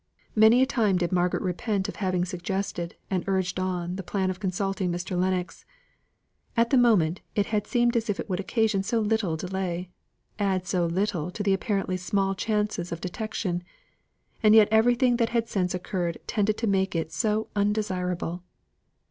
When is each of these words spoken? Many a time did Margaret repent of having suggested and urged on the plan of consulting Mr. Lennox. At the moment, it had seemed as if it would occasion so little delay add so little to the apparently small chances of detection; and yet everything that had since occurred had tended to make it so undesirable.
Many 0.35 0.63
a 0.63 0.65
time 0.65 0.97
did 0.97 1.11
Margaret 1.11 1.43
repent 1.43 1.87
of 1.87 1.97
having 1.97 2.25
suggested 2.25 2.95
and 3.11 3.23
urged 3.27 3.59
on 3.59 3.97
the 3.97 4.01
plan 4.01 4.31
of 4.31 4.39
consulting 4.39 4.91
Mr. 4.91 5.15
Lennox. 5.15 5.63
At 6.57 6.71
the 6.71 6.77
moment, 6.77 7.21
it 7.35 7.45
had 7.53 7.67
seemed 7.67 7.95
as 7.95 8.09
if 8.09 8.19
it 8.19 8.27
would 8.27 8.39
occasion 8.39 8.81
so 8.81 8.99
little 8.99 9.37
delay 9.37 9.91
add 10.39 10.65
so 10.65 10.87
little 10.87 11.29
to 11.29 11.43
the 11.43 11.53
apparently 11.53 11.97
small 11.97 12.33
chances 12.33 12.91
of 12.91 12.99
detection; 12.99 13.61
and 14.41 14.55
yet 14.55 14.67
everything 14.71 15.17
that 15.17 15.29
had 15.29 15.47
since 15.47 15.75
occurred 15.75 16.15
had 16.15 16.27
tended 16.27 16.57
to 16.57 16.65
make 16.65 16.95
it 16.95 17.11
so 17.11 17.49
undesirable. 17.55 18.41